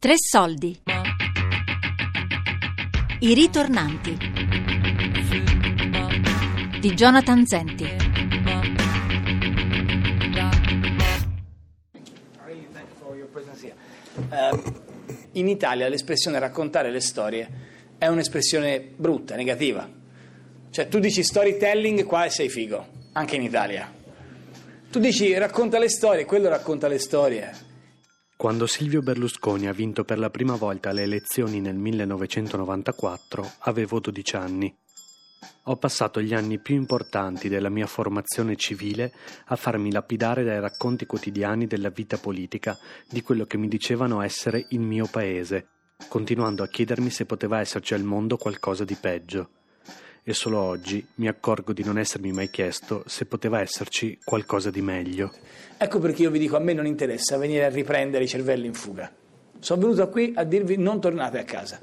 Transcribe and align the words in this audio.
Tre 0.00 0.14
soldi. 0.16 0.80
I 3.18 3.34
ritornanti. 3.34 4.16
Di 6.80 6.94
Jonathan 6.94 7.44
Zenti. 7.44 7.84
Eh, 14.30 14.62
in 15.32 15.48
Italia 15.48 15.86
l'espressione 15.90 16.38
raccontare 16.38 16.90
le 16.90 17.00
storie 17.00 17.50
è 17.98 18.06
un'espressione 18.06 18.80
brutta, 18.80 19.36
negativa. 19.36 19.86
Cioè 20.70 20.88
tu 20.88 20.98
dici 20.98 21.22
storytelling 21.22 22.06
qua 22.06 22.24
e 22.24 22.30
sei 22.30 22.48
figo, 22.48 22.86
anche 23.12 23.36
in 23.36 23.42
Italia. 23.42 23.92
Tu 24.90 24.98
dici 24.98 25.36
racconta 25.36 25.78
le 25.78 25.90
storie, 25.90 26.24
quello 26.24 26.48
racconta 26.48 26.88
le 26.88 26.98
storie. 26.98 27.68
Quando 28.40 28.66
Silvio 28.66 29.02
Berlusconi 29.02 29.66
ha 29.68 29.72
vinto 29.74 30.02
per 30.02 30.18
la 30.18 30.30
prima 30.30 30.56
volta 30.56 30.92
le 30.92 31.02
elezioni 31.02 31.60
nel 31.60 31.76
1994 31.76 33.52
avevo 33.58 34.00
12 34.00 34.36
anni. 34.36 34.74
Ho 35.64 35.76
passato 35.76 36.22
gli 36.22 36.32
anni 36.32 36.58
più 36.58 36.74
importanti 36.74 37.50
della 37.50 37.68
mia 37.68 37.86
formazione 37.86 38.56
civile 38.56 39.12
a 39.48 39.56
farmi 39.56 39.92
lapidare 39.92 40.42
dai 40.42 40.58
racconti 40.58 41.04
quotidiani 41.04 41.66
della 41.66 41.90
vita 41.90 42.16
politica 42.16 42.78
di 43.10 43.20
quello 43.20 43.44
che 43.44 43.58
mi 43.58 43.68
dicevano 43.68 44.22
essere 44.22 44.64
il 44.70 44.80
mio 44.80 45.06
paese, 45.06 45.66
continuando 46.08 46.62
a 46.62 46.68
chiedermi 46.68 47.10
se 47.10 47.26
poteva 47.26 47.60
esserci 47.60 47.92
al 47.92 48.04
mondo 48.04 48.38
qualcosa 48.38 48.84
di 48.84 48.94
peggio. 48.94 49.59
E 50.22 50.34
solo 50.34 50.60
oggi 50.60 51.04
mi 51.16 51.28
accorgo 51.28 51.72
di 51.72 51.82
non 51.82 51.98
essermi 51.98 52.30
mai 52.30 52.50
chiesto 52.50 53.02
se 53.06 53.24
poteva 53.24 53.60
esserci 53.60 54.18
qualcosa 54.22 54.70
di 54.70 54.82
meglio. 54.82 55.32
Ecco 55.78 55.98
perché 55.98 56.22
io 56.22 56.30
vi 56.30 56.38
dico 56.38 56.56
a 56.56 56.60
me 56.60 56.74
non 56.74 56.86
interessa 56.86 57.38
venire 57.38 57.64
a 57.64 57.70
riprendere 57.70 58.24
i 58.24 58.28
cervelli 58.28 58.66
in 58.66 58.74
fuga. 58.74 59.10
Sono 59.58 59.80
venuto 59.80 60.08
qui 60.10 60.32
a 60.36 60.44
dirvi 60.44 60.76
non 60.76 61.00
tornate 61.00 61.38
a 61.38 61.44
casa, 61.44 61.80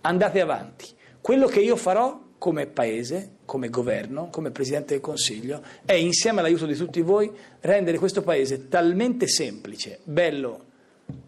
andate 0.00 0.40
avanti. 0.40 0.86
Quello 1.20 1.46
che 1.46 1.60
io 1.60 1.76
farò 1.76 2.26
come 2.38 2.66
Paese, 2.66 3.36
come 3.44 3.68
governo, 3.68 4.28
come 4.30 4.50
Presidente 4.50 4.94
del 4.94 5.02
Consiglio, 5.02 5.62
è 5.84 5.92
insieme 5.92 6.40
all'aiuto 6.40 6.64
di 6.64 6.74
tutti 6.74 7.02
voi 7.02 7.30
rendere 7.60 7.98
questo 7.98 8.22
Paese 8.22 8.68
talmente 8.68 9.26
semplice, 9.26 10.00
bello 10.04 10.64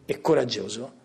e 0.06 0.20
coraggioso 0.20 0.98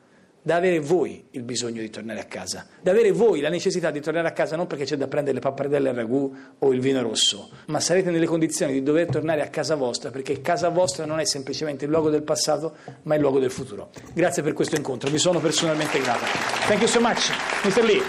da 0.46 0.58
avere 0.58 0.80
voi 0.80 1.26
il 1.32 1.42
bisogno 1.42 1.82
di 1.82 1.90
tornare 1.90 2.20
a 2.20 2.26
casa, 2.26 2.68
da 2.80 2.92
avere 2.92 3.12
voi 3.12 3.42
la 3.42 3.50
necessità 3.50 3.90
di 3.90 4.00
tornare 4.00 4.28
a 4.28 4.32
casa 4.32 4.56
non 4.56 4.68
perché 4.68 4.86
c'è 4.86 4.96
da 4.96 5.08
prendere 5.08 5.34
le 5.34 5.42
pappardelle 5.42 5.90
al 5.90 5.96
ragù 5.96 6.32
o 6.60 6.72
il 6.72 6.80
vino 6.80 7.02
rosso, 7.02 7.50
ma 7.66 7.80
sarete 7.80 8.12
nelle 8.12 8.28
condizioni 8.28 8.74
di 8.74 8.84
dover 8.84 9.08
tornare 9.08 9.42
a 9.42 9.48
casa 9.48 9.74
vostra 9.74 10.12
perché 10.12 10.42
casa 10.42 10.70
vostra 10.70 11.06
non 11.06 11.20
è 11.20 11.26
semplicemente 11.26 11.86
il 11.86 11.92
luogo 11.92 12.12
del 12.12 12.22
passato, 12.22 12.76
ma 13.04 13.16
il 13.16 13.22
luogo 13.22 13.40
del 13.40 13.50
futuro. 13.50 13.90
Grazie 14.14 14.44
per 14.44 14.54
questo 14.54 14.76
incontro, 14.76 15.10
vi 15.10 15.18
sono 15.18 15.40
personalmente 15.40 16.00
grata. 16.00 16.28
Thank 16.68 16.82
you 16.82 16.88
so 16.90 17.00
much, 17.00 17.32
Mr. 17.64 17.84
Lee. 17.84 18.04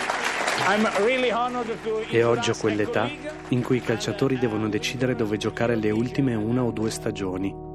E 2.10 2.22
oggi 2.22 2.50
ho 2.50 2.56
quell'età 2.58 3.08
in 3.48 3.62
cui 3.62 3.78
i 3.78 3.82
calciatori 3.82 4.38
devono 4.38 4.68
decidere 4.68 5.14
dove 5.14 5.38
giocare 5.38 5.74
le 5.74 5.90
ultime 5.90 6.34
una 6.34 6.64
o 6.64 6.70
due 6.70 6.90
stagioni. 6.90 7.65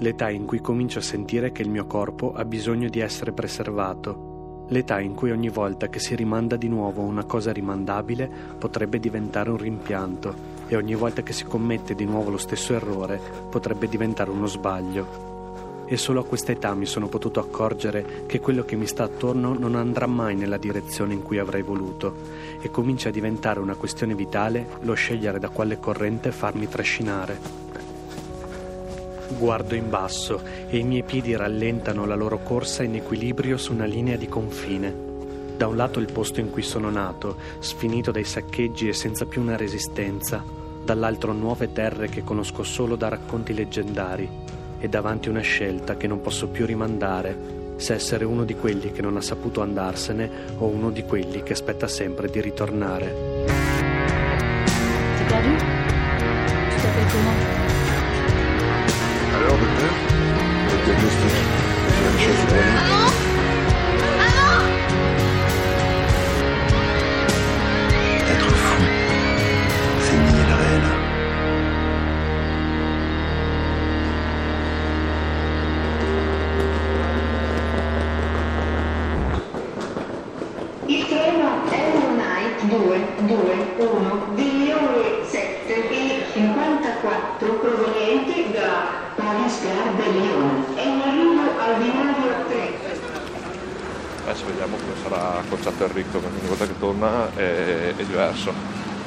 L'età 0.00 0.30
in 0.30 0.46
cui 0.46 0.62
comincio 0.62 0.98
a 0.98 1.02
sentire 1.02 1.52
che 1.52 1.60
il 1.60 1.68
mio 1.68 1.84
corpo 1.84 2.32
ha 2.32 2.46
bisogno 2.46 2.88
di 2.88 3.00
essere 3.00 3.32
preservato. 3.32 4.64
L'età 4.68 4.98
in 4.98 5.14
cui 5.14 5.30
ogni 5.30 5.50
volta 5.50 5.88
che 5.88 5.98
si 5.98 6.14
rimanda 6.14 6.56
di 6.56 6.68
nuovo 6.68 7.02
una 7.02 7.24
cosa 7.24 7.52
rimandabile 7.52 8.30
potrebbe 8.58 8.98
diventare 8.98 9.50
un 9.50 9.58
rimpianto 9.58 10.34
e 10.68 10.76
ogni 10.76 10.94
volta 10.94 11.22
che 11.22 11.34
si 11.34 11.44
commette 11.44 11.94
di 11.94 12.06
nuovo 12.06 12.30
lo 12.30 12.38
stesso 12.38 12.72
errore 12.72 13.20
potrebbe 13.50 13.88
diventare 13.88 14.30
uno 14.30 14.46
sbaglio 14.46 15.84
e 15.84 15.96
solo 15.96 16.20
a 16.20 16.24
questa 16.24 16.52
età 16.52 16.72
mi 16.72 16.86
sono 16.86 17.08
potuto 17.08 17.40
accorgere 17.40 18.22
che 18.26 18.38
quello 18.38 18.64
che 18.64 18.76
mi 18.76 18.86
sta 18.86 19.02
attorno 19.02 19.58
non 19.58 19.74
andrà 19.74 20.06
mai 20.06 20.36
nella 20.36 20.56
direzione 20.56 21.14
in 21.14 21.22
cui 21.22 21.38
avrei 21.38 21.62
voluto 21.62 22.14
e 22.60 22.70
comincia 22.70 23.08
a 23.08 23.12
diventare 23.12 23.58
una 23.58 23.74
questione 23.74 24.14
vitale 24.14 24.66
lo 24.82 24.94
scegliere 24.94 25.40
da 25.40 25.48
quale 25.48 25.80
corrente 25.80 26.30
farmi 26.30 26.68
trascinare. 26.68 27.69
Guardo 29.38 29.74
in 29.74 29.88
basso 29.88 30.40
e 30.68 30.78
i 30.78 30.82
miei 30.82 31.02
piedi 31.02 31.34
rallentano 31.36 32.04
la 32.04 32.14
loro 32.14 32.38
corsa 32.42 32.82
in 32.82 32.94
equilibrio 32.94 33.56
su 33.56 33.72
una 33.72 33.84
linea 33.84 34.16
di 34.16 34.28
confine. 34.28 35.08
Da 35.56 35.66
un 35.66 35.76
lato 35.76 36.00
il 36.00 36.10
posto 36.10 36.40
in 36.40 36.50
cui 36.50 36.62
sono 36.62 36.90
nato, 36.90 37.36
sfinito 37.58 38.10
dai 38.10 38.24
saccheggi 38.24 38.88
e 38.88 38.92
senza 38.92 39.26
più 39.26 39.40
una 39.40 39.56
resistenza, 39.56 40.42
dall'altro 40.84 41.32
nuove 41.32 41.72
terre 41.72 42.08
che 42.08 42.24
conosco 42.24 42.62
solo 42.62 42.96
da 42.96 43.08
racconti 43.08 43.54
leggendari 43.54 44.28
e 44.78 44.88
davanti 44.88 45.28
una 45.28 45.40
scelta 45.40 45.96
che 45.96 46.06
non 46.06 46.20
posso 46.20 46.48
più 46.48 46.66
rimandare, 46.66 47.58
se 47.76 47.94
essere 47.94 48.24
uno 48.24 48.44
di 48.44 48.54
quelli 48.54 48.90
che 48.92 49.02
non 49.02 49.16
ha 49.16 49.20
saputo 49.20 49.60
andarsene 49.60 50.30
o 50.58 50.66
uno 50.66 50.90
di 50.90 51.04
quelli 51.04 51.42
che 51.42 51.52
aspetta 51.52 51.86
sempre 51.86 52.28
di 52.30 52.40
ritornare. 52.40 53.48
T'es 55.16 55.26
perdu 55.28 55.56
Tu 55.56 56.82
t'appelles 56.82 57.12
comment 57.12 57.59
da 89.62 89.72
Paris 89.94 89.94
Gare 89.94 89.94
de 89.96 90.10
Lyon 90.10 90.64
è 90.74 90.82
in 90.82 91.00
arrivo 91.00 91.60
al 91.60 91.76
binario 91.76 92.44
3. 92.48 92.78
Adesso 94.24 94.46
vediamo 94.46 94.76
come 94.76 94.92
sarà 95.02 95.38
accorciato 95.38 95.84
Enrico, 95.84 96.18
perché 96.18 96.38
ogni 96.38 96.48
volta 96.48 96.66
che 96.66 96.78
torna 96.78 97.34
è, 97.34 97.94
è 97.96 98.04
diverso, 98.04 98.52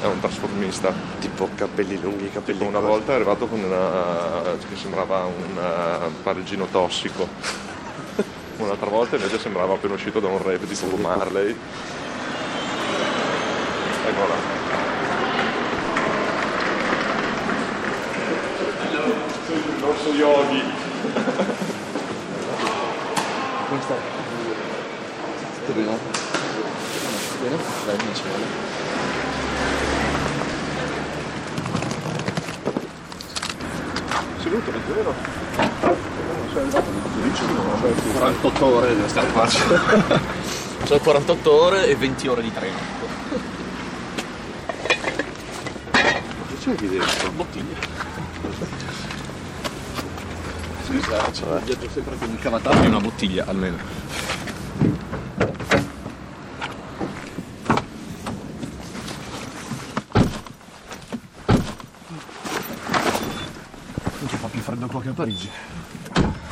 è 0.01 0.05
un 0.05 0.19
trasformista. 0.19 0.93
Tipo 1.19 1.49
capelli 1.55 1.99
lunghi, 1.99 2.29
capelli 2.31 2.57
Tipo 2.57 2.69
una 2.69 2.79
corti. 2.79 2.95
volta 2.95 3.11
è 3.11 3.15
arrivato 3.15 3.47
con 3.47 3.63
una 3.63 4.57
che 4.67 4.75
sembrava 4.75 5.23
un 5.23 5.57
eh, 5.57 6.11
parigino 6.21 6.67
tossico. 6.69 7.27
Un'altra 8.57 8.89
volta 8.89 9.15
invece 9.15 9.39
sembrava 9.39 9.73
appena 9.73 9.93
uscito 9.93 10.19
da 10.19 10.27
un 10.27 10.41
rave 10.41 10.65
di 10.65 10.77
Bob 10.81 10.99
Marley. 10.99 11.57
Eccola. 14.05 14.62
L'orso 20.03 20.17
yogi. 20.17 20.61
Come 23.69 23.81
stai? 23.81 23.97
Tutto 25.65 25.79
bene? 25.79 25.97
Bene? 27.41 27.57
Dai, 27.85 27.95
mi 27.95 28.15
ci 28.15 28.21
vuole. 28.27 28.43
Seduto, 34.41 34.69
è 34.71 34.93
vero? 34.93 35.13
Sono 36.51 36.69
Cioè, 36.69 37.93
48 38.13 38.65
ore 38.65 38.87
deve 38.87 39.07
stare 39.07 39.27
qua. 39.27 39.47
Sono 40.83 40.99
48 40.99 41.51
ore 41.51 41.87
e 41.87 41.95
20 41.95 42.27
ore 42.27 42.41
di 42.41 42.51
treno. 42.53 42.77
Che 45.91 46.57
c'è 46.61 46.75
qui 46.75 46.89
dentro? 46.89 47.31
Bottiglie. 47.31 48.03
Esatto. 50.95 51.60
Viaggio 51.66 51.90
sempre 51.90 52.16
con 52.18 52.30
il 52.30 52.40
cavatato 52.40 52.84
e 52.84 52.88
una 52.88 53.00
bottiglia 53.00 53.45
almeno. 53.48 53.78
Minchia, 64.19 64.38
fa 64.38 64.48
più 64.48 64.60
freddo 64.62 64.88
qua 64.88 65.01
che 65.01 65.10
a 65.10 65.13
Parigi. 65.13 65.50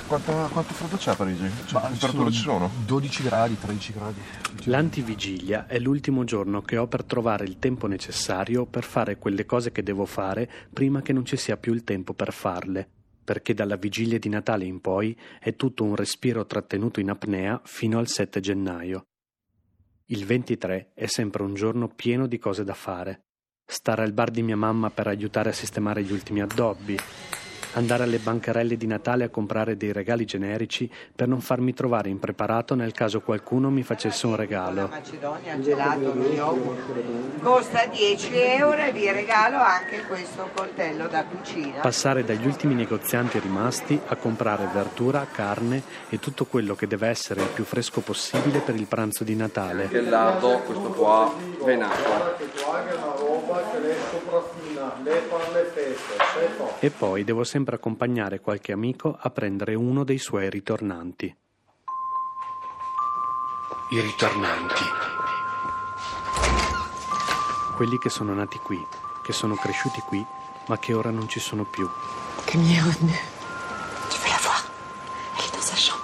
Quanto, 0.07 0.31
quanto 0.51 0.73
freddo 0.73 0.97
c'è 0.97 1.11
a 1.11 1.15
Parigi? 1.15 1.49
Cioè, 1.67 1.81
Ma 1.81 1.87
che 1.89 1.97
temperature 1.99 2.31
ci 2.31 2.41
sono? 2.41 2.69
12 2.85 3.23
gradi, 3.23 3.59
13 3.59 3.93
gradi. 3.93 4.21
L'antivigilia 4.63 5.67
è 5.67 5.79
l'ultimo 5.79 6.23
giorno 6.23 6.61
che 6.61 6.77
ho 6.77 6.87
per 6.87 7.03
trovare 7.03 7.45
il 7.45 7.59
tempo 7.59 7.87
necessario 7.87 8.65
per 8.65 8.83
fare 8.83 9.17
quelle 9.17 9.45
cose 9.45 9.71
che 9.71 9.83
devo 9.83 10.05
fare 10.05 10.49
prima 10.73 11.01
che 11.01 11.13
non 11.13 11.25
ci 11.25 11.37
sia 11.37 11.57
più 11.57 11.73
il 11.73 11.83
tempo 11.83 12.13
per 12.13 12.33
farle, 12.33 12.87
perché 13.23 13.53
dalla 13.53 13.75
vigilia 13.75 14.19
di 14.19 14.29
Natale 14.29 14.65
in 14.65 14.81
poi 14.81 15.17
è 15.39 15.55
tutto 15.55 15.83
un 15.83 15.95
respiro 15.95 16.45
trattenuto 16.45 16.99
in 16.99 17.09
apnea 17.09 17.61
fino 17.63 17.99
al 17.99 18.07
7 18.07 18.39
gennaio. 18.39 19.05
Il 20.05 20.25
23 20.25 20.91
è 20.93 21.05
sempre 21.05 21.43
un 21.43 21.53
giorno 21.53 21.87
pieno 21.87 22.27
di 22.27 22.37
cose 22.37 22.63
da 22.63 22.73
fare. 22.73 23.21
Stare 23.65 24.03
al 24.03 24.11
bar 24.11 24.31
di 24.31 24.43
mia 24.43 24.57
mamma 24.57 24.89
per 24.89 25.07
aiutare 25.07 25.49
a 25.49 25.53
sistemare 25.53 26.03
gli 26.03 26.11
ultimi 26.11 26.41
addobbi, 26.41 26.97
andare 27.73 28.03
alle 28.03 28.17
bancarelle 28.17 28.77
di 28.77 28.87
Natale 28.87 29.25
a 29.25 29.29
comprare 29.29 29.77
dei 29.77 29.91
regali 29.91 30.25
generici 30.25 30.89
per 31.15 31.27
non 31.27 31.41
farmi 31.41 31.73
trovare 31.73 32.09
impreparato 32.09 32.75
nel 32.75 32.91
caso 32.91 33.21
qualcuno 33.21 33.69
mi 33.69 33.83
facesse 33.83 34.25
un 34.27 34.35
regalo. 34.35 34.87
Macedonia, 34.87 35.59
gelato. 35.59 36.13
Costa 37.41 37.85
10 37.85 38.29
euro 38.33 38.81
e 38.81 38.91
vi 38.91 39.09
regalo 39.11 39.57
anche 39.57 40.03
questo 40.07 40.49
coltello 40.53 41.07
da 41.07 41.23
cucina. 41.25 41.79
Passare 41.81 42.23
dagli 42.23 42.45
ultimi 42.45 42.73
negozianti 42.75 43.39
rimasti 43.39 43.99
a 44.07 44.15
comprare 44.15 44.67
verdura, 44.73 45.25
carne 45.31 45.81
e 46.09 46.19
tutto 46.19 46.45
quello 46.45 46.75
che 46.75 46.87
deve 46.87 47.07
essere 47.07 47.41
il 47.41 47.47
più 47.47 47.63
fresco 47.63 48.01
possibile 48.01 48.59
per 48.59 48.75
il 48.75 48.85
pranzo 48.85 49.23
di 49.23 49.35
Natale. 49.35 49.89
Il 49.91 50.09
lardo, 50.09 50.59
questo 50.59 50.89
qua, 50.89 51.33
venato. 51.63 52.39
E 56.79 56.89
poi 56.89 57.23
devo 57.23 57.43
sempre 57.43 57.75
accompagnare 57.75 58.39
qualche 58.39 58.71
amico 58.71 59.17
a 59.19 59.29
prendere 59.29 59.75
uno 59.75 60.03
dei 60.03 60.17
suoi 60.17 60.49
ritornanti. 60.49 61.35
I 63.89 63.99
ritornanti. 63.99 64.83
Quelli 67.75 67.97
che 67.97 68.09
sono 68.09 68.33
nati 68.33 68.57
qui, 68.59 68.77
che 69.23 69.33
sono 69.33 69.55
cresciuti 69.55 69.99
qui, 70.01 70.25
ma 70.67 70.77
che 70.77 70.93
ora 70.93 71.09
non 71.09 71.27
ci 71.27 71.39
sono 71.39 71.65
più. 71.65 71.89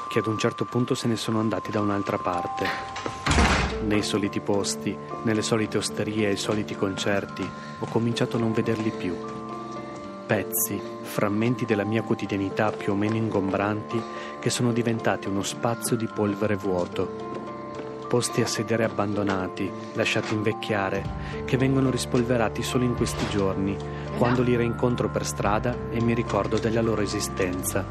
Che 0.09 0.19
ad 0.19 0.27
un 0.27 0.37
certo 0.37 0.65
punto 0.65 0.95
se 0.95 1.07
ne 1.07 1.15
sono 1.15 1.39
andati 1.39 1.69
da 1.71 1.79
un'altra 1.79 2.17
parte. 2.17 3.36
Nei 3.85 4.01
soliti 4.01 4.39
posti, 4.39 4.97
nelle 5.23 5.41
solite 5.41 5.77
osterie 5.77 6.27
e 6.27 6.31
ai 6.31 6.37
soliti 6.37 6.75
concerti, 6.75 7.49
ho 7.79 7.85
cominciato 7.87 8.37
a 8.37 8.39
non 8.39 8.51
vederli 8.51 8.89
più. 8.89 9.15
Pezzi, 10.25 10.81
frammenti 11.03 11.65
della 11.65 11.85
mia 11.85 12.01
quotidianità 12.01 12.71
più 12.71 12.91
o 12.91 12.95
meno 12.95 13.15
ingombranti 13.15 14.01
che 14.39 14.49
sono 14.49 14.73
diventati 14.73 15.29
uno 15.29 15.41
spazio 15.43 15.95
di 15.95 16.07
polvere 16.13 16.55
vuoto. 16.55 17.25
Posti 18.07 18.41
a 18.41 18.47
sedere 18.47 18.83
abbandonati, 18.83 19.69
lasciati 19.93 20.33
invecchiare, 20.33 21.43
che 21.45 21.57
vengono 21.57 21.89
rispolverati 21.89 22.63
solo 22.63 22.83
in 22.83 22.95
questi 22.95 23.25
giorni, 23.29 23.75
quando 24.17 24.41
li 24.41 24.57
rincontro 24.57 25.09
per 25.09 25.25
strada 25.25 25.75
e 25.91 26.01
mi 26.01 26.13
ricordo 26.13 26.57
della 26.57 26.81
loro 26.81 27.01
esistenza. 27.01 27.85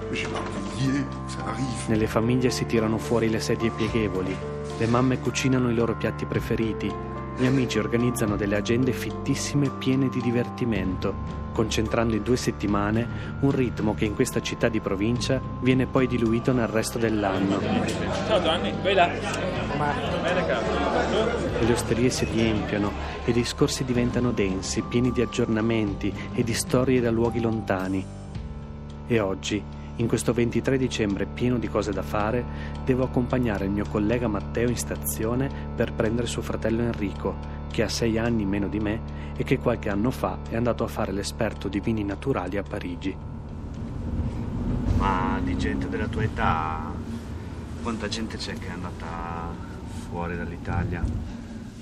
Nelle 1.87 2.07
famiglie 2.07 2.51
si 2.51 2.67
tirano 2.67 2.99
fuori 2.99 3.31
le 3.31 3.41
sedie 3.41 3.71
pieghevoli, 3.71 4.37
le 4.79 4.87
mamme 4.87 5.21
cucinano 5.21 5.71
i 5.71 5.75
loro 5.75 5.95
piatti 5.95 6.27
preferiti, 6.27 6.93
gli 7.39 7.45
amici 7.45 7.79
organizzano 7.79 8.37
delle 8.37 8.57
agende 8.57 8.93
fittissime 8.93 9.69
piene 9.69 10.09
di 10.09 10.23
divertimento, 10.23 11.45
concentrando 11.53 12.17
in 12.17 12.23
due 12.23 12.37
settimane 12.37 13.07
un 13.41 13.51
ritmo 13.51 13.95
che 13.95 14.07
in 14.07 14.15
questa 14.15 14.41
città 14.41 14.69
di 14.69 14.81
provincia 14.81 15.41
viene 15.61 15.87
poi 15.87 16.07
diluito 16.07 16.53
nel 16.53 16.67
resto 16.67 16.99
dell'anno. 16.99 17.61
Ciao 18.27 18.43
Gianni, 18.43 18.73
vai 18.83 18.95
là. 18.95 19.11
Le 21.61 21.73
osterie 21.73 22.09
si 22.09 22.25
riempiono 22.25 22.91
e 23.25 23.31
i 23.31 23.35
discorsi 23.35 23.85
diventano 23.85 24.31
densi, 24.33 24.81
pieni 24.83 25.13
di 25.13 25.21
aggiornamenti 25.21 26.13
e 26.33 26.43
di 26.43 26.55
storie 26.55 27.01
da 27.01 27.11
luoghi 27.11 27.41
lontani. 27.41 28.05
E 29.07 29.21
oggi, 29.21 29.63
in 29.97 30.09
questo 30.09 30.33
23 30.33 30.77
dicembre 30.77 31.25
pieno 31.25 31.59
di 31.59 31.69
cose 31.69 31.91
da 31.91 32.03
fare, 32.03 32.45
devo 32.85 33.05
accompagnare 33.05 33.65
il 33.65 33.71
mio 33.71 33.87
collega 33.89 34.29
Matteo 34.29 34.69
in 34.69 34.77
stazione 34.77 35.51
per 35.75 35.93
prendere 35.95 36.27
suo 36.27 36.43
fratello 36.43 36.83
Enrico, 36.83 37.37
che 37.71 37.83
ha 37.83 37.89
sei 37.89 38.19
anni 38.19 38.45
meno 38.45 38.69
di 38.69 38.79
me 38.79 39.01
e 39.37 39.45
che 39.45 39.59
qualche 39.59 39.89
anno 39.89 40.11
fa 40.11 40.39
è 40.51 40.57
andato 40.57 40.85
a 40.85 40.89
fare 40.89 41.13
l'esperto 41.13 41.69
di 41.69 41.81
vini 41.81 42.05
naturali 42.05 42.59
a 42.59 42.63
Parigi. 42.63 43.17
Ma 44.99 45.41
di 45.43 45.57
gente 45.57 45.89
della 45.89 46.09
tua 46.09 46.25
età, 46.25 46.93
quanta 47.83 48.09
gente 48.09 48.37
c'è 48.37 48.53
che 48.55 48.67
è 48.67 48.73
andata 48.73 49.51
fuori 50.09 50.37
dall'Italia? 50.37 51.03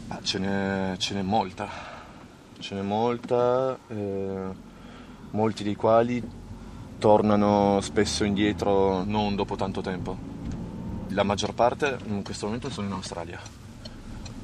Ah, 0.09 0.21
ce, 0.23 0.39
n'è, 0.39 0.97
ce 0.99 1.15
n'è 1.15 1.23
molta, 1.23 1.69
ce 2.59 2.75
n'è 2.77 2.83
molta, 2.83 3.77
eh, 3.89 4.73
molti 5.31 5.65
dei 5.65 5.75
quali 5.75 6.43
tornano 6.99 7.81
spesso 7.81 8.25
indietro 8.25 9.05
non 9.05 9.35
dopo 9.35 9.57
tanto 9.57 9.81
tempo. 9.81 10.17
La 11.09 11.23
maggior 11.23 11.55
parte 11.55 11.99
in 12.07 12.23
questo 12.23 12.47
momento 12.47 12.71
sono 12.71 12.87
in 12.87 12.93
Australia. 12.93 13.39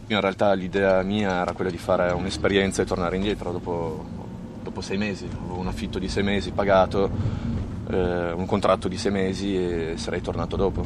Io 0.06 0.16
in 0.16 0.20
realtà 0.20 0.52
l'idea 0.52 1.02
mia 1.02 1.42
era 1.42 1.52
quella 1.52 1.70
di 1.70 1.78
fare 1.78 2.10
un'esperienza 2.12 2.82
e 2.82 2.84
tornare 2.84 3.16
indietro 3.16 3.52
dopo, 3.52 4.04
dopo 4.62 4.80
sei 4.80 4.98
mesi. 4.98 5.26
Avevo 5.26 5.58
un 5.58 5.68
affitto 5.68 5.98
di 5.98 6.08
sei 6.08 6.22
mesi 6.22 6.50
pagato, 6.50 7.08
eh, 7.88 8.32
un 8.32 8.46
contratto 8.46 8.88
di 8.88 8.98
sei 8.98 9.12
mesi 9.12 9.56
e 9.56 9.92
sarei 9.96 10.20
tornato 10.20 10.56
dopo. 10.56 10.84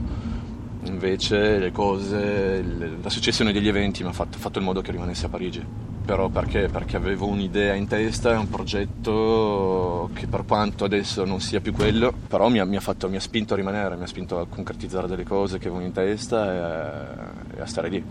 Invece 0.85 1.59
le 1.59 1.73
cose, 1.73 2.63
la 3.03 3.09
successione 3.09 3.53
degli 3.53 3.69
eventi 3.69 4.03
mi 4.03 4.11
ha 4.11 4.13
fatto, 4.13 4.37
fatto 4.39 4.59
in 4.59 4.65
modo 4.65 4.83
che 4.83 4.91
rimanessi 4.91 5.25
a 5.25 5.29
Parigi. 5.29 5.65
Però 6.05 6.29
perché? 6.29 6.69
Perché 6.69 6.97
avevo 6.97 7.27
un'idea 7.27 7.73
in 7.73 7.87
testa, 7.87 8.39
un 8.39 8.51
progetto 8.51 10.11
che 10.13 10.27
per 10.27 10.45
quanto 10.45 10.85
adesso 10.85 11.25
non 11.25 11.41
sia 11.41 11.63
più 11.63 11.73
quello, 11.73 12.13
però 12.29 12.51
mi 12.51 12.59
ha, 12.59 12.67
mi 12.67 12.77
ha 12.77 12.81
fatto- 12.81 13.09
mi 13.09 13.17
ha 13.17 13.21
spinto 13.21 13.55
a 13.55 13.57
rimanere, 13.57 13.97
mi 13.97 14.03
ha 14.03 14.07
spinto 14.07 14.39
a 14.39 14.47
concretizzare 14.47 15.09
delle 15.09 15.25
cose 15.25 15.59
che 15.59 15.69
avevo 15.69 15.83
in 15.83 15.93
testa 15.93 16.53
e 16.53 16.59
a, 16.59 17.33
e 17.57 17.61
a 17.63 17.67
stare 17.67 17.89
lì. 17.89 18.05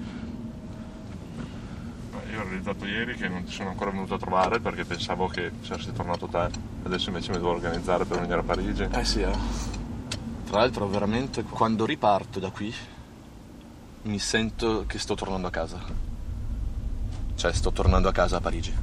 Io 2.32 2.40
ho 2.40 2.44
realizzato 2.44 2.86
ieri 2.86 3.14
che 3.14 3.28
non 3.28 3.44
ti 3.44 3.52
sono 3.52 3.70
ancora 3.70 3.92
venuto 3.92 4.16
a 4.16 4.18
trovare 4.18 4.60
perché 4.60 4.86
pensavo 4.86 5.28
che 5.28 5.52
saresti 5.62 5.92
tornato 5.92 6.26
te. 6.26 6.50
Adesso 6.86 7.10
invece 7.10 7.30
mi 7.30 7.38
devo 7.38 7.52
organizzare 7.52 8.06
per 8.06 8.18
venire 8.18 8.40
a 8.40 8.44
Parigi. 8.44 8.88
Eh 8.92 9.06
sì, 9.06 9.22
eh. 9.22 9.38
Tra 10.46 10.58
l'altro 10.58 10.88
veramente 10.88 11.44
quando 11.44 11.86
riparto 11.86 12.40
da 12.40 12.50
qui 12.50 12.74
mi 14.04 14.18
sento 14.18 14.86
che 14.88 14.98
sto 14.98 15.14
tornando 15.14 15.46
a 15.46 15.52
casa. 15.52 16.13
Cioè 17.36 17.52
sto 17.52 17.72
tornando 17.72 18.08
a 18.08 18.12
casa 18.12 18.38
a 18.38 18.42
Parigi. 18.42 18.74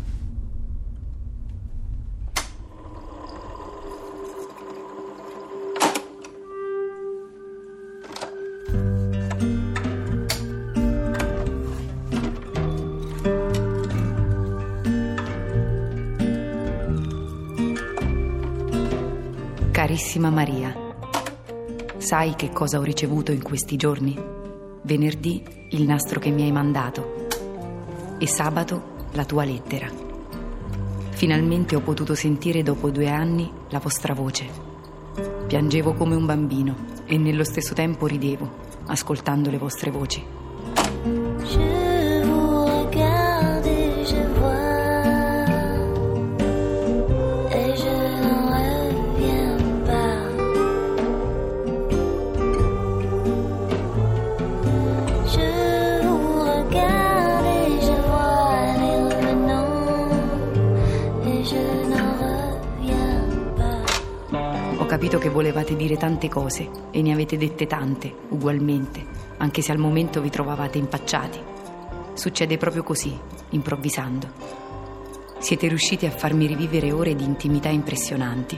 Carissima 19.70 20.30
Maria, 20.30 20.76
sai 21.96 22.34
che 22.34 22.50
cosa 22.50 22.78
ho 22.78 22.82
ricevuto 22.82 23.32
in 23.32 23.42
questi 23.42 23.76
giorni? 23.76 24.16
Venerdì 24.82 25.42
il 25.70 25.84
nastro 25.84 26.20
che 26.20 26.30
mi 26.30 26.42
hai 26.42 26.52
mandato 26.52 27.19
e 28.20 28.26
sabato 28.28 29.08
la 29.12 29.24
tua 29.24 29.44
lettera. 29.44 29.90
Finalmente 31.08 31.74
ho 31.74 31.80
potuto 31.80 32.14
sentire 32.14 32.62
dopo 32.62 32.90
due 32.90 33.08
anni 33.08 33.50
la 33.70 33.78
vostra 33.78 34.12
voce. 34.12 34.46
Piangevo 35.46 35.94
come 35.94 36.14
un 36.14 36.26
bambino 36.26 36.76
e 37.06 37.16
nello 37.16 37.44
stesso 37.44 37.72
tempo 37.72 38.06
ridevo, 38.06 38.48
ascoltando 38.88 39.48
le 39.50 39.56
vostre 39.56 39.90
voci. 39.90 40.39
Capito 65.10 65.28
che 65.28 65.34
volevate 65.34 65.74
dire 65.74 65.96
tante 65.96 66.28
cose 66.28 66.70
e 66.92 67.02
ne 67.02 67.12
avete 67.12 67.36
dette 67.36 67.66
tante, 67.66 68.14
ugualmente, 68.28 69.04
anche 69.38 69.60
se 69.60 69.72
al 69.72 69.78
momento 69.78 70.20
vi 70.20 70.30
trovavate 70.30 70.78
impacciati. 70.78 71.40
Succede 72.12 72.56
proprio 72.58 72.84
così, 72.84 73.18
improvvisando. 73.48 74.28
Siete 75.40 75.66
riusciti 75.66 76.06
a 76.06 76.12
farmi 76.12 76.46
rivivere 76.46 76.92
ore 76.92 77.16
di 77.16 77.24
intimità 77.24 77.70
impressionanti. 77.70 78.56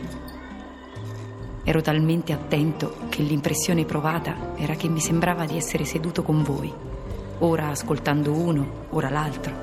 Ero 1.64 1.80
talmente 1.80 2.34
attento 2.34 2.96
che 3.08 3.22
l'impressione 3.22 3.86
provata 3.86 4.52
era 4.56 4.74
che 4.74 4.88
mi 4.88 5.00
sembrava 5.00 5.46
di 5.46 5.56
essere 5.56 5.86
seduto 5.86 6.22
con 6.22 6.42
voi, 6.42 6.70
ora 7.38 7.68
ascoltando 7.68 8.30
uno, 8.30 8.88
ora 8.90 9.08
l'altro. 9.08 9.54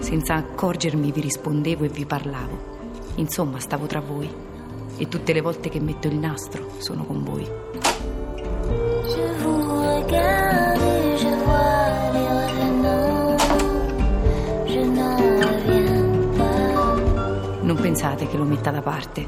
Senza 0.00 0.34
accorgermi 0.34 1.10
vi 1.10 1.22
rispondevo 1.22 1.84
e 1.84 1.88
vi 1.88 2.04
parlavo. 2.04 2.73
Insomma, 3.16 3.58
stavo 3.60 3.86
tra 3.86 4.00
voi. 4.00 4.28
E 4.96 5.08
tutte 5.08 5.32
le 5.32 5.40
volte 5.40 5.68
che 5.68 5.80
metto 5.80 6.06
il 6.08 6.16
nastro 6.16 6.70
sono 6.78 7.04
con 7.04 7.22
voi. 7.24 7.42
Je 7.42 7.50
vous 9.42 9.80
regarde 9.80 10.80
et 10.82 11.18
je 11.18 11.28
vois 11.44 12.12
les 12.12 12.28
revenants 12.28 13.36
Je 14.66 14.84
n'en 14.84 15.16
reviens 15.40 16.36
pas 16.36 17.62
Non 17.62 17.76
pensate 17.76 18.28
che 18.28 18.36
lo 18.36 18.44
metta 18.44 18.70
da 18.70 18.82
parte. 18.82 19.26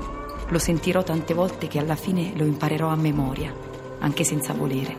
Lo 0.48 0.58
sentirò 0.58 1.02
tante 1.02 1.34
volte 1.34 1.66
che 1.66 1.80
alla 1.80 1.96
fine 1.96 2.32
lo 2.36 2.44
imparerò 2.44 2.86
a 2.88 2.96
memoria, 2.96 3.52
anche 3.98 4.22
senza 4.22 4.52
volere. 4.52 4.96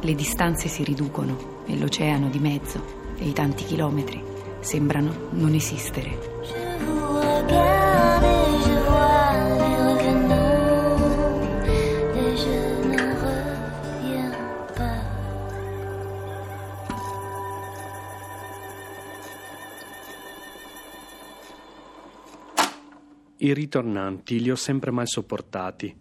Le 0.00 0.14
distanze 0.14 0.68
si 0.68 0.84
riducono 0.84 1.64
e 1.66 1.76
l'oceano 1.76 2.28
di 2.28 2.38
mezzo 2.38 2.80
e 3.18 3.26
i 3.26 3.32
tanti 3.32 3.64
chilometri 3.64 4.22
sembrano 4.60 5.12
non 5.30 5.52
esistere. 5.54 6.16
Je 6.42 6.78
vous 6.84 7.18
regarde 7.18 7.87
I 23.48 23.54
ritornanti 23.54 24.42
li 24.42 24.50
ho 24.50 24.54
sempre 24.54 24.90
mal 24.90 25.08
sopportati. 25.08 25.96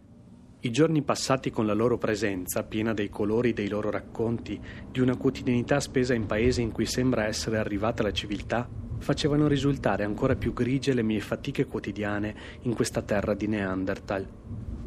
I 0.59 0.69
giorni 0.69 1.01
passati 1.01 1.49
con 1.49 1.65
la 1.65 1.71
loro 1.71 1.97
presenza, 1.97 2.65
piena 2.65 2.93
dei 2.93 3.07
colori 3.07 3.53
dei 3.53 3.69
loro 3.69 3.89
racconti, 3.89 4.59
di 4.91 4.99
una 4.99 5.15
quotidianità 5.15 5.79
spesa 5.79 6.13
in 6.13 6.25
paesi 6.25 6.61
in 6.61 6.73
cui 6.73 6.85
sembra 6.85 7.25
essere 7.25 7.57
arrivata 7.57 8.03
la 8.03 8.11
civiltà, 8.11 8.69
facevano 8.97 9.47
risultare 9.47 10.03
ancora 10.03 10.35
più 10.35 10.51
grigie 10.51 10.93
le 10.93 11.03
mie 11.03 11.21
fatiche 11.21 11.63
quotidiane 11.67 12.35
in 12.63 12.73
questa 12.73 13.01
terra 13.01 13.33
di 13.33 13.47
Neanderthal. 13.47 14.27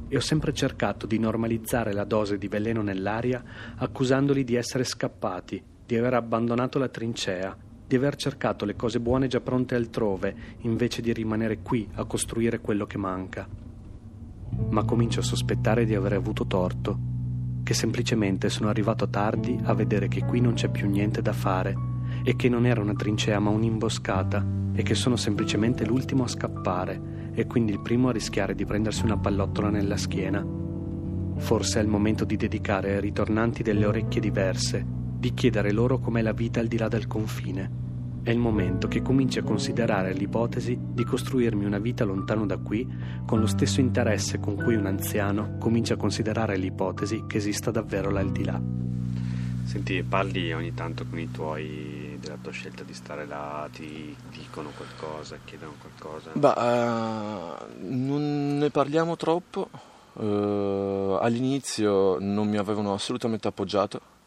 E 0.09 0.14
ho 0.14 0.21
sempre 0.21 0.52
cercato 0.52 1.07
di 1.07 1.19
normalizzare 1.19 1.95
la 1.95 2.05
dose 2.05 2.37
di 2.37 2.49
veleno 2.49 2.83
nell'aria, 2.83 3.43
accusandoli 3.76 4.45
di 4.45 4.57
essere 4.57 4.85
scappati, 4.85 5.64
di 5.87 5.97
aver 5.97 6.12
abbandonato 6.12 6.79
la 6.79 6.88
trincea, 6.88 7.57
di 7.90 7.97
aver 7.97 8.14
cercato 8.14 8.64
le 8.64 8.76
cose 8.76 9.00
buone 9.00 9.26
già 9.26 9.40
pronte 9.40 9.75
altrove, 9.75 10.32
invece 10.59 11.02
di 11.02 11.12
rimanere 11.12 11.59
qui 11.59 11.88
a 11.94 12.04
costruire 12.04 12.61
quello 12.61 12.87
che 12.87 12.99
manca. 12.99 13.49
Ma 14.68 14.85
comincio 14.85 15.18
a 15.18 15.25
sospettare 15.25 15.85
di 15.85 15.97
aver 15.97 16.12
avuto 16.12 16.47
torto, 16.47 16.97
che 17.64 17.75
semplicemente 17.75 18.49
sono 18.49 18.68
arrivato 18.68 19.09
tardi 19.09 19.59
a 19.64 19.75
vedere 19.75 20.06
che 20.06 20.25
qui 20.25 20.40
non 20.40 20.52
c'è 20.52 20.68
più 20.68 20.88
niente 20.88 21.20
da 21.20 21.32
fare 21.32 21.75
e 22.23 22.37
che 22.37 22.49
non 22.49 22.64
era 22.64 22.80
una 22.80 22.94
trincea 22.94 23.40
ma 23.40 23.50
un'imboscata 23.50 24.47
e 24.73 24.82
che 24.85 24.94
sono 24.94 25.16
semplicemente 25.16 25.85
l'ultimo 25.85 26.23
a 26.23 26.28
scappare 26.28 27.32
e 27.32 27.44
quindi 27.49 27.73
il 27.73 27.80
primo 27.80 28.11
a 28.11 28.12
rischiare 28.12 28.54
di 28.54 28.64
prendersi 28.64 29.04
una 29.04 29.18
pallottola 29.18 29.68
nella 29.68 29.97
schiena. 29.97 30.47
Forse 31.38 31.80
è 31.80 31.82
il 31.82 31.88
momento 31.88 32.25
di 32.25 32.37
dedicare 32.37 32.94
ai 32.94 33.00
ritornanti 33.00 33.64
delle 33.64 33.87
orecchie 33.87 34.20
diverse, 34.20 34.87
di 34.87 35.35
chiedere 35.35 35.73
loro 35.73 35.99
com'è 35.99 36.23
la 36.23 36.32
vita 36.32 36.61
al 36.61 36.68
di 36.68 36.78
là 36.78 36.87
del 36.87 37.09
confine. 37.09 37.79
È 38.22 38.30
il 38.30 38.38
momento 38.38 38.86
che 38.86 39.00
cominci 39.00 39.38
a 39.38 39.42
considerare 39.42 40.12
l'ipotesi 40.12 40.78
di 40.78 41.04
costruirmi 41.04 41.64
una 41.64 41.78
vita 41.78 42.04
lontano 42.04 42.44
da 42.44 42.58
qui 42.58 42.86
con 43.24 43.40
lo 43.40 43.46
stesso 43.46 43.80
interesse 43.80 44.38
con 44.38 44.56
cui 44.56 44.74
un 44.74 44.84
anziano 44.84 45.56
comincia 45.58 45.94
a 45.94 45.96
considerare 45.96 46.58
l'ipotesi 46.58 47.24
che 47.26 47.38
esista 47.38 47.70
davvero 47.70 48.10
l'aldilà. 48.10 48.60
Senti, 49.64 50.02
parli 50.02 50.52
ogni 50.52 50.74
tanto 50.74 51.06
con 51.08 51.18
i 51.18 51.30
tuoi 51.30 52.18
della 52.20 52.36
tua 52.42 52.52
scelta 52.52 52.82
di 52.82 52.92
stare 52.92 53.24
là, 53.24 53.66
ti 53.72 54.14
dicono 54.30 54.70
qualcosa, 54.76 55.38
chiedono 55.44 55.74
qualcosa? 55.80 56.30
Bah, 56.34 57.56
eh, 57.64 57.84
non 57.86 58.58
ne 58.58 58.70
parliamo 58.70 59.16
troppo. 59.16 59.70
Eh, 60.18 61.18
all'inizio 61.22 62.18
non 62.18 62.48
mi 62.48 62.58
avevano 62.58 62.92
assolutamente 62.92 63.48
appoggiato. 63.48 64.18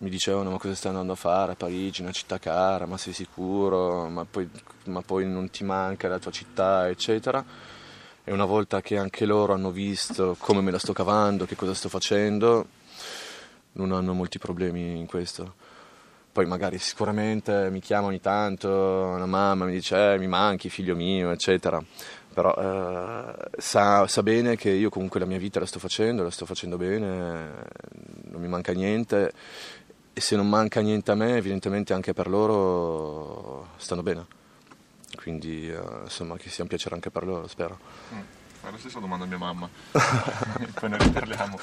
Mi 0.00 0.10
dicevano: 0.10 0.50
Ma 0.50 0.58
cosa 0.58 0.74
stai 0.74 0.90
andando 0.92 1.14
a 1.14 1.16
fare 1.16 1.52
a 1.52 1.54
Parigi, 1.56 2.02
una 2.02 2.12
città 2.12 2.38
cara? 2.38 2.86
Ma 2.86 2.96
sei 2.96 3.12
sicuro? 3.12 4.08
Ma 4.08 4.24
poi, 4.24 4.48
ma 4.84 5.02
poi 5.02 5.26
non 5.26 5.50
ti 5.50 5.64
manca 5.64 6.06
la 6.06 6.20
tua 6.20 6.30
città, 6.30 6.88
eccetera. 6.88 7.44
E 8.22 8.32
una 8.32 8.44
volta 8.44 8.80
che 8.80 8.96
anche 8.96 9.24
loro 9.26 9.54
hanno 9.54 9.70
visto 9.72 10.36
come 10.38 10.60
me 10.60 10.70
la 10.70 10.78
sto 10.78 10.92
cavando, 10.92 11.46
che 11.46 11.56
cosa 11.56 11.74
sto 11.74 11.88
facendo, 11.88 12.66
non 13.72 13.90
hanno 13.92 14.12
molti 14.12 14.38
problemi 14.38 14.98
in 14.98 15.06
questo. 15.06 15.54
Poi 16.30 16.46
magari 16.46 16.78
sicuramente 16.78 17.68
mi 17.70 17.80
chiama 17.80 18.06
ogni 18.08 18.20
tanto 18.20 18.68
una 18.68 19.26
mamma, 19.26 19.64
mi 19.64 19.72
dice 19.72 20.14
eh, 20.14 20.18
mi 20.18 20.28
manchi 20.28 20.68
figlio 20.68 20.94
mio, 20.94 21.32
eccetera. 21.32 21.82
Però 22.32 22.54
eh, 22.54 23.50
sa, 23.58 24.06
sa 24.06 24.22
bene 24.22 24.54
che 24.56 24.70
io 24.70 24.90
comunque 24.90 25.18
la 25.18 25.26
mia 25.26 25.38
vita 25.38 25.58
la 25.58 25.66
sto 25.66 25.80
facendo, 25.80 26.22
la 26.22 26.30
sto 26.30 26.46
facendo 26.46 26.76
bene, 26.76 27.50
non 28.30 28.40
mi 28.40 28.46
manca 28.46 28.72
niente 28.72 29.32
e 30.18 30.20
se 30.20 30.34
non 30.34 30.48
manca 30.48 30.80
niente 30.80 31.12
a 31.12 31.14
me 31.14 31.36
evidentemente 31.36 31.92
anche 31.94 32.12
per 32.12 32.26
loro 32.26 33.68
stanno 33.76 34.02
bene. 34.02 34.26
Quindi 35.14 35.70
eh, 35.70 35.80
insomma 36.02 36.36
che 36.36 36.50
sia 36.50 36.64
un 36.64 36.68
piacere 36.68 36.96
anche 36.96 37.12
per 37.12 37.24
loro, 37.24 37.46
spero. 37.46 37.78
Mm, 38.12 38.18
Fai 38.60 38.72
la 38.72 38.78
stessa 38.78 38.98
domanda 38.98 39.26
a 39.26 39.28
mia 39.28 39.38
mamma. 39.38 39.68
Poi 40.74 40.88
ne 40.88 40.98
riparliamo. 40.98 41.58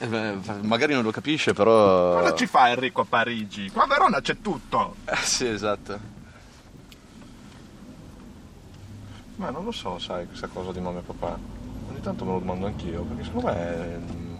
Eh, 0.00 0.06
beh, 0.06 0.36
magari 0.60 0.92
non 0.92 1.02
lo 1.02 1.10
capisce, 1.10 1.54
però... 1.54 2.18
Cosa 2.20 2.34
ci 2.34 2.46
fa 2.46 2.68
Enrico 2.68 3.00
a 3.00 3.04
Parigi? 3.06 3.70
Qua 3.70 3.84
a 3.84 3.86
Verona 3.86 4.20
c'è 4.20 4.42
tutto. 4.42 4.96
Eh, 5.06 5.16
sì, 5.16 5.46
esatto. 5.46 5.98
Ma 9.36 9.48
non 9.48 9.64
lo 9.64 9.72
so, 9.72 9.98
sai, 9.98 10.26
questa 10.26 10.48
cosa 10.48 10.72
di 10.72 10.80
mamma 10.80 10.98
e 10.98 11.02
papà. 11.02 11.38
Ogni 11.98 12.06
tanto 12.06 12.24
me 12.24 12.30
lo 12.32 12.38
domando 12.38 12.66
anch'io, 12.66 13.02
perché 13.02 13.24
secondo 13.24 13.48
me 13.48 13.98
mm, 13.98 14.36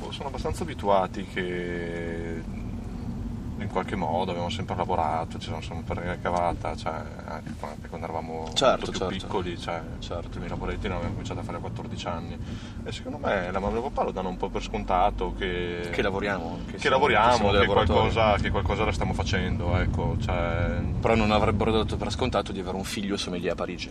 boh, 0.00 0.12
sono 0.12 0.28
abbastanza 0.28 0.64
abituati 0.64 1.24
che 1.24 2.42
mm, 2.46 3.60
in 3.62 3.68
qualche 3.68 3.96
modo 3.96 4.32
abbiamo 4.32 4.50
sempre 4.50 4.76
lavorato, 4.76 5.38
ci 5.38 5.46
siamo 5.46 5.62
sempre 5.62 6.18
cavata, 6.20 6.76
cioè 6.76 6.92
anche 6.92 7.54
quando 7.58 7.76
anche 7.76 7.88
quando 7.88 8.06
eravamo 8.06 8.50
Certo, 8.52 8.92
certo. 8.92 9.06
piccoli, 9.06 9.58
cioè 9.58 9.80
i 9.98 10.28
primi 10.28 10.46
lavoretti 10.46 10.86
ne 10.86 10.94
abbiamo 10.94 11.12
cominciato 11.12 11.40
a 11.40 11.42
fare 11.42 11.56
a 11.56 11.60
14 11.60 12.06
anni. 12.06 12.38
E 12.84 12.92
secondo 12.92 13.16
me 13.16 13.50
la 13.50 13.58
mamma 13.60 13.72
e 13.72 13.78
il 13.78 13.82
papà 13.84 14.02
lo 14.02 14.10
danno 14.10 14.28
un 14.28 14.36
po' 14.36 14.50
per 14.50 14.62
scontato 14.62 15.32
che, 15.38 15.88
Che 15.90 16.02
lavoriamo, 16.02 16.58
che 16.66 16.72
che, 16.72 16.78
siamo- 16.80 16.96
lavoriamo, 16.96 17.50
che 17.50 17.64
qualcosa, 17.64 18.34
che 18.34 18.50
qualcosa 18.50 18.84
la 18.84 18.92
stiamo 18.92 19.14
facendo, 19.14 19.74
ecco, 19.78 20.16
cioè, 20.20 20.82
Però 21.00 21.14
non 21.14 21.30
avrebbero 21.30 21.70
dato 21.70 21.96
per 21.96 22.10
scontato 22.10 22.52
di 22.52 22.60
avere 22.60 22.76
un 22.76 22.84
figlio 22.84 23.16
sommelier 23.16 23.52
a 23.52 23.54
Parigi. 23.54 23.90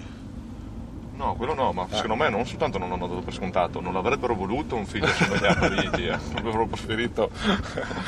No, 1.15 1.35
quello 1.35 1.53
no, 1.53 1.71
ma 1.71 1.87
secondo 1.89 2.15
me 2.15 2.29
non 2.29 2.45
soltanto 2.45 2.77
non 2.79 2.91
hanno 2.91 3.07
dato 3.07 3.21
per 3.21 3.33
scontato, 3.33 3.79
non 3.79 3.93
l'avrebbero 3.93 4.33
voluto 4.33 4.75
un 4.75 4.85
figlio 4.85 5.07
sommelier 5.07 5.51
a 5.51 5.55
Parigi, 5.55 6.05
eh. 6.05 6.13
avrebbero 6.13 6.65
preferito 6.65 7.29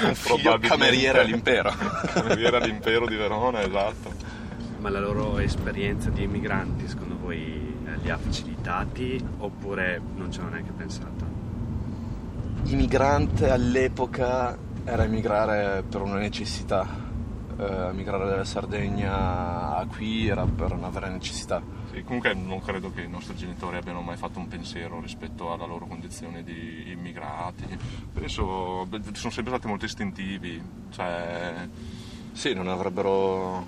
un 0.04 0.16
figlio 0.16 0.58
cameriere 0.60 1.22
all'impero. 1.22 1.72
cameriere 2.14 2.58
all'impero 2.58 3.06
di 3.06 3.16
Verona, 3.16 3.62
esatto. 3.62 4.12
Ma 4.80 4.90
la 4.90 5.00
loro 5.00 5.38
esperienza 5.40 6.10
di 6.10 6.24
immigranti, 6.24 6.88
secondo 6.88 7.16
voi, 7.20 7.78
eh, 7.86 7.98
li 8.02 8.10
ha 8.10 8.18
facilitati 8.18 9.24
oppure 9.38 10.02
non 10.16 10.32
ci 10.32 10.40
hanno 10.40 10.50
neanche 10.50 10.72
pensato? 10.72 11.26
Immigrante 12.66 13.50
all'epoca 13.52 14.58
era 14.84 15.04
emigrare 15.04 15.84
per 15.84 16.02
una 16.02 16.18
necessità. 16.18 16.88
Eh, 17.58 17.64
emigrare 17.64 18.26
dalla 18.28 18.44
Sardegna 18.44 19.76
a 19.76 19.86
qui 19.88 20.28
era 20.28 20.46
per 20.46 20.72
una 20.74 20.90
vera 20.90 21.08
necessità. 21.08 21.62
Sì, 21.96 22.04
comunque 22.04 22.34
non 22.34 22.62
credo 22.62 22.92
che 22.92 23.04
i 23.04 23.08
nostri 23.08 23.38
genitori 23.38 23.78
abbiano 23.78 24.02
mai 24.02 24.18
fatto 24.18 24.38
un 24.38 24.50
pensiero 24.50 25.00
rispetto 25.00 25.54
alla 25.54 25.66
loro 25.66 25.88
condizione 25.88 26.44
di 26.44 26.92
immigrati. 26.92 27.64
Penso, 28.12 28.86
sono 29.14 29.32
sempre 29.32 29.54
stati 29.54 29.68
molto 29.68 29.86
istintivi, 29.86 30.62
cioè... 30.92 31.54
Sì, 32.34 32.54
non 32.54 32.68
avrebbero, 32.68 33.66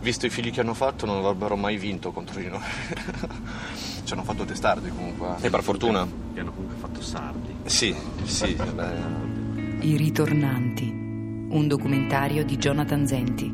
visto 0.00 0.26
i 0.26 0.30
figli 0.30 0.50
che 0.50 0.62
hanno 0.62 0.74
fatto, 0.74 1.06
non 1.06 1.18
avrebbero 1.18 1.54
mai 1.54 1.76
vinto 1.76 2.10
contro 2.10 2.40
di 2.40 2.48
noi. 2.48 2.58
Ci 4.02 4.12
hanno 4.14 4.24
fatto 4.24 4.44
testardi 4.44 4.88
comunque. 4.88 5.36
E 5.40 5.48
per 5.48 5.62
fortuna. 5.62 6.04
Li 6.32 6.40
hanno 6.40 6.50
comunque 6.50 6.76
fatto 6.76 7.00
sardi. 7.00 7.54
Sì, 7.66 7.94
sì. 8.24 8.52
beh, 8.56 9.86
I 9.86 9.96
ritornanti, 9.96 10.88
un 10.88 11.68
documentario 11.68 12.44
di 12.44 12.56
Jonathan 12.56 13.06
Zenti, 13.06 13.52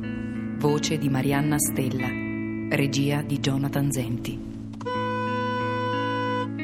voce 0.56 0.96
di 0.96 1.10
Marianna 1.10 1.58
Stella, 1.58 2.24
regia 2.68 3.22
di 3.22 3.38
Jonathan 3.38 3.92
Zenti. 3.92 4.38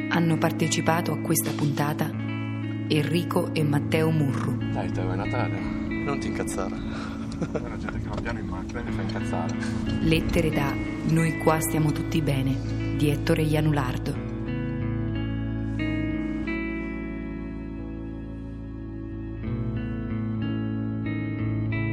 Hanno 0.08 0.36
partecipato 0.36 1.12
a 1.12 1.18
questa 1.18 1.52
puntata 1.52 2.10
Enrico 2.88 3.54
e 3.54 3.62
Matteo 3.62 4.10
Murru, 4.10 4.56
Dai, 4.72 4.90
Teo, 4.90 5.10
è 5.10 5.14
Natale. 5.14 5.60
Non 5.60 6.18
ti 6.18 6.26
incazzare. 6.26 6.76
La 7.52 7.76
gente 7.76 7.98
che 7.98 8.08
va 8.08 8.20
piano 8.20 8.38
in 8.38 8.46
macchina 8.46 8.80
e 8.80 8.82
mi 8.84 8.92
fa 8.92 9.02
incazzare. 9.02 9.56
lettere 10.00 10.50
da 10.50 10.74
Noi 11.08 11.38
qua 11.38 11.60
stiamo 11.60 11.92
tutti 11.92 12.20
bene 12.20 12.96
di 12.96 13.08
Ettore 13.08 13.42
Ianulardo. 13.42 14.30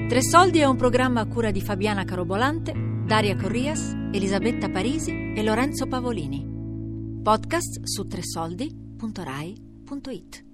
Tre 0.10 0.24
Soldi 0.24 0.60
è 0.60 0.66
un 0.66 0.76
programma 0.76 1.22
a 1.22 1.26
cura 1.26 1.52
di 1.52 1.62
Fabiana 1.62 2.04
Carobolante, 2.04 2.74
Daria 3.06 3.36
Corrias, 3.36 3.96
Elisabetta 4.12 4.70
Parisi 4.70 5.34
e 5.36 5.44
Lorenzo 5.44 5.86
Pavolini. 5.86 6.44
Podcast 7.22 7.82
su 7.84 8.08
tresoldi.rai.it. 8.08 10.49